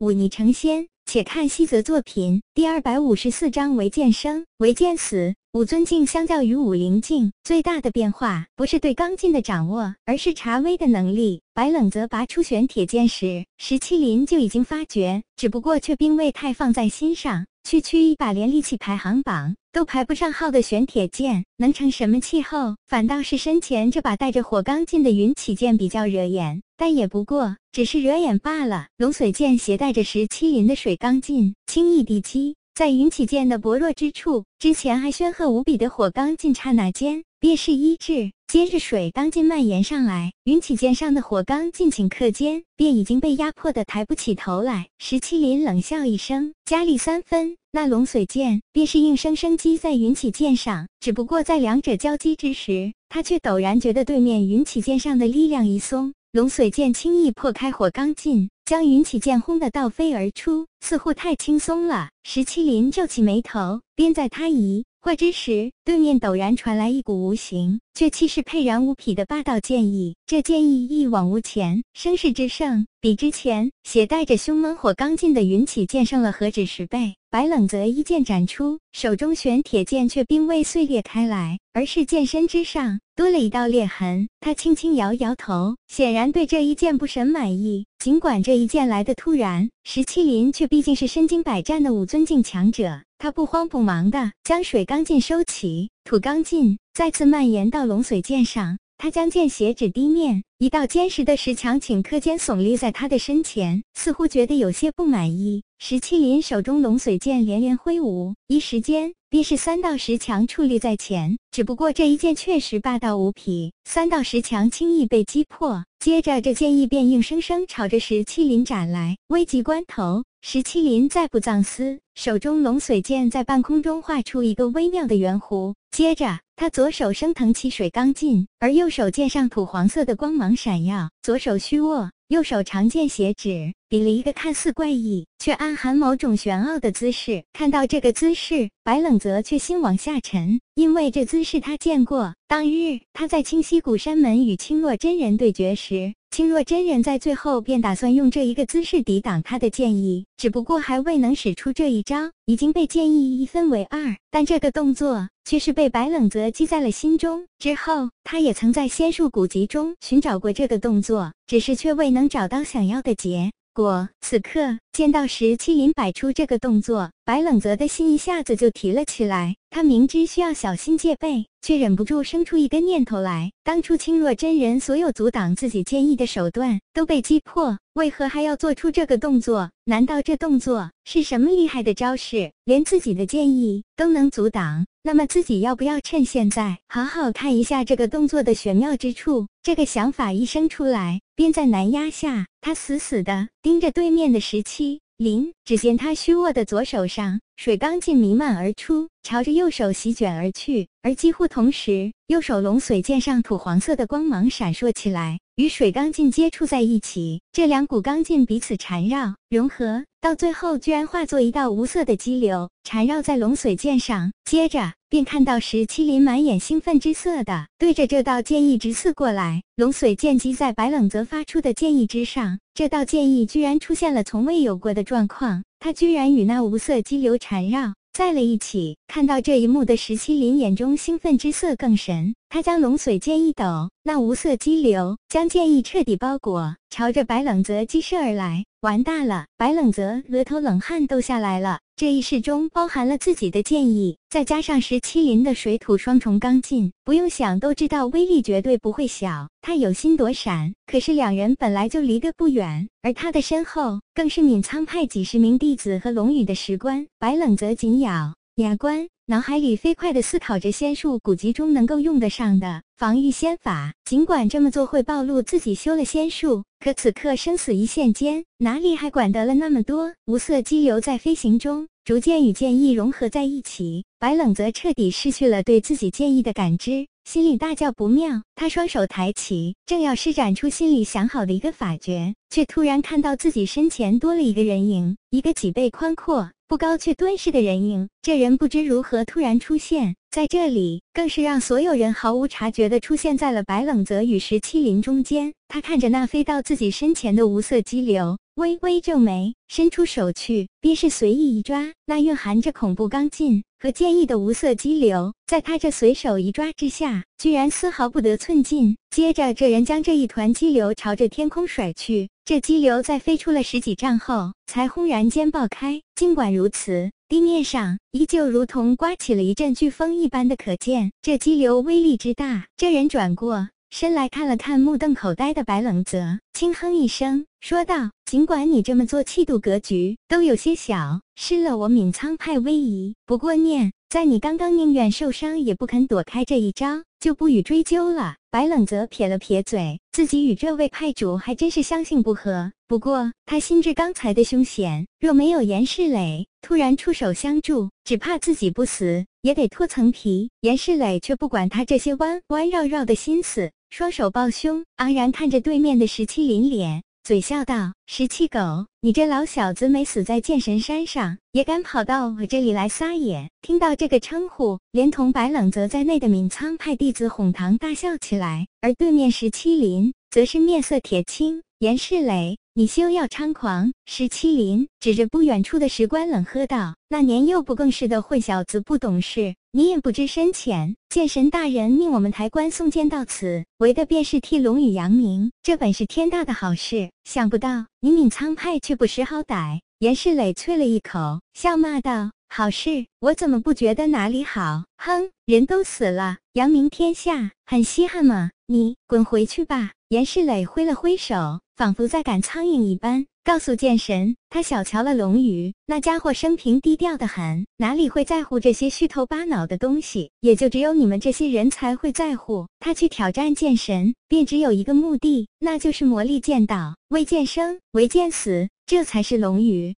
[0.00, 0.88] 忤逆成仙。
[1.06, 5.34] 且看西泽作品第二百五十四章：唯剑生，唯剑死。
[5.52, 11.42] 五尊境相较于武灵境，最大的变化不是对刚劲的掌握，而是查威的能力。
[11.52, 17.46] 白冷泽拔出玄铁剑时，石麒麟就已经发觉，只不过却并未太放在心上。
[17.64, 22.76] 区区一把连力气排行榜都排不上号的玄铁剑，能成什么气候？
[22.86, 28.86] 反倒是身前这把带着火刚劲的云起剑比较惹眼，但也不过只是惹眼罢了。
[28.96, 32.54] 龙髓剑携带着石麒麟的水刚劲，轻易地击。
[32.80, 44.88] 在云起剑的薄弱之处，之前还煊赫无比的火刚劲，刹那间便是一至，接着水刚劲蔓延上来，云起剑上的火刚劲顷刻间便已经被压迫的抬不起头来。
[44.98, 50.88] 石麒麟冷笑一声，加力三分，那龙髓剑便是硬生生击在云起剑上。
[51.00, 58.50] 只不过在两者交击之时，他却陡然觉得对面云起剑上的力量一松，龙髓剑轻易破开火刚劲。
[58.64, 62.10] 将云起剑轰得倒飞而出，似乎太轻松了。
[62.22, 70.14] 石麒麟皱起眉头，便在他疑惑之时，对面陡然传来一股无形却气势沛然无匹的霸道剑意。
[70.26, 77.14] 这剑意一往无前，声势之盛，比之前携带着凶猛火刚劲的云起剑胜了何止十倍。
[77.30, 84.28] 白冷泽一剑斩出，手中玄铁剑却并未碎裂开来，而是剑身之上多了一道裂痕。
[84.40, 87.86] 他轻轻摇摇头，显然对这一剑不甚满意。
[88.00, 98.78] 尽管这一剑来的突然，石麒麟却毕竟是身经百战的武尊境强者，他不慌不忙的将水刚劲收起，土刚劲再次蔓延到龙髓剑上。
[98.96, 105.62] 他将剑斜指地面，一道坚实的石墙顷刻间耸立在他的身前，似乎觉得有些不满意。
[105.78, 109.12] 石麒麟手中龙髓剑连连挥舞，一时间。
[109.30, 115.84] 便是三道石墙矗立在前，只不过这一剑确实霸道无匹，三道石墙轻易被击破。
[116.00, 119.16] 接着这剑意便硬生生朝着石麒麟斩来。
[119.28, 132.10] 危急关头，石麒麟再不藏私，手中龙髓剑在半空中画出一个微妙的圆弧，接着他左手升腾起水刚劲，而右手剑上土黄色的光芒闪耀，左手虚握。
[132.26, 137.42] 右手长剑斜指，比了一个看似怪异却暗含某种玄奥的姿势。
[137.52, 142.32] 看到这个姿势，白冷泽却心往下沉，因为这姿势他见过。
[142.46, 146.14] 当日他在清溪谷山门与青若真人对决时。
[146.30, 154.16] 青若真人在最后便打算用这一个姿势抵挡他的剑意，只不过还未能使出这一招，已经被剑意一分为二。
[154.30, 157.44] 但这个动作却是被白冷泽记在了心中。
[157.58, 163.50] 之后，他也曾在仙术古籍中寻找过这个动作，只是却未能找到想要的结。
[163.72, 169.54] 果此刻见到石麒麟摆出这个动作，白冷泽的心一下子就提了起来。
[169.70, 179.70] 他明知需要小心戒备，却忍不住生出一个念头来：当初青若真人所有阻挡自己剑意的手段都被击破，为何还要做出这个动作？
[179.84, 184.84] 难道这动作是什么厉害的招式，连自己的剑意都能阻挡？
[185.04, 189.46] 那么自己要不要趁现在好好看一下这个动作的玄妙之处？
[189.62, 195.00] 这个想法一生出来，便在难压下，他死死地盯着对面的石七。
[195.20, 214.32] 林，只见他虚握的左手上水刚劲弥漫而出，朝着右手席卷而去，而几乎同时，右手龙髓剑上土黄色的光芒闪烁起来，与水刚劲接触在一起，这两股刚劲彼此缠绕融合，到最后居然化作一道无色的激流，缠绕在龙髓剑上。
[214.46, 222.58] 接着便看到石麒麟满眼兴奋之色的对着这道剑意直刺过来，龙髓剑击在白冷泽发出的剑意之上。
[222.72, 228.96] 这道剑意居然出现了从未有过的状况，它居然与那无色激流缠绕在了一起。
[229.08, 238.64] 看到这一幕的石麒麟眼中兴奋之色更神，他将龙髓剑一抖，那无色激流将剑意彻底包裹，朝着白冷泽击射而来。
[238.80, 239.46] 完蛋了！
[239.56, 241.78] 白冷泽额头冷汗都下来了。
[241.94, 249.48] 这一式中包含了自己的剑意，再加上石麒麟的水土双重刚劲，不用想都知道威力绝对不会小。
[249.62, 257.06] 他有心躲闪，可是两人本来就离得不远，而他的身后更是闵苍派几十名弟子和龙宇的石棺。
[257.20, 259.06] 白冷泽紧咬牙关。
[259.30, 263.94] 脑海里飞快地思考着仙术古籍中能够用得上的防御仙法。
[264.04, 270.12] 尽管这么做会暴露自己修了仙术，可此刻生死一线间，哪里还管得了那么多？
[270.26, 278.42] 无色机油在飞行中逐渐与剑意融合在一起，白冷则彻底失去了对自己剑意的感知，心里大叫不妙。
[278.56, 286.50] 他双手抬起，正要施展出心里想好的一个法诀，却突然看到自己身前多了一个人影，一个脊背宽阔。
[286.70, 295.52] 不高却敦实的人影，这人不知如何突然出现在这里，更是让所有人毫无察觉的出现在了白冷泽与石麒麟中间。
[295.66, 308.98] 他看着那飞到自己身前的无色激流，微微皱眉，伸出手去，便是随意一抓，那蕴含着恐怖刚劲和坚毅的无色激流，在他这随手一抓之下，居然丝毫不得寸进。
[309.10, 316.02] 接着，这人将这一团激流朝着天空甩去，这激流在飞出了十几丈后，才轰然间爆开。
[316.14, 322.66] 尽管如此，地面上依旧如同刮起了一阵飓风一般的，可见这激流威力之大。
[322.76, 323.70] 这人转过。
[323.90, 333.16] 伸来看了看目瞪口呆的白冷泽，轻哼一声，说道：“尽管你这么做，气度格局都有些小，失了我闵苍派威仪。
[333.26, 342.72] 不过念在你刚刚宁愿受伤也不肯躲开这一招，就不予追究了。”白冷泽撇了撇嘴，自己与这位派主还真是相性不合。
[342.86, 350.50] 不过他心知刚才的凶险，若没有严世磊突然出手相助，只怕自己不死也得脱层皮。
[350.60, 357.02] 严世磊却不管他这些弯弯绕绕的心思，双手抱胸，昂然看着对面的石七林脸。
[357.24, 371.62] 嘴笑道：“石七狗，你这老小子没死在剑神山上，也敢跑到我这里来撒野？”听到这个称呼，连同白冷泽在内的闵苍派弟子哄堂大笑起来，而对面石七林则是面色铁青。
[371.80, 372.58] 严世磊。
[372.74, 373.90] 你休要猖狂！
[374.04, 380.94] 石七林指着不远处的石棺冷喝道：“那年幼不更事的混小子，不懂事，你也不知深浅。
[381.08, 387.10] 剑神大人命我们抬棺送剑到此，为的便是替龙宇扬名，这本是天大的好事。
[387.24, 393.06] 想不到你闵苍派却不识好歹。”严世磊啐了一口，笑骂道：“好事？
[393.20, 394.84] 我怎么不觉得哪里好？
[394.98, 398.50] 哼，人都死了，扬名天下，很稀罕吗？
[398.66, 401.60] 你滚回去吧！”严世磊挥了挥手。
[401.76, 410.30] 仿佛在赶苍蝇一般，告诉剑神，他小瞧了龙宇那家伙，生平低调的很，哪里会在乎这些虚头巴脑的东西？
[410.40, 412.66] 也就只有你们这些人才会在乎。
[412.80, 419.94] 他去挑战剑神，便只有一个目的，那就是魔力剑道，为剑生，为剑死，这才是龙宇。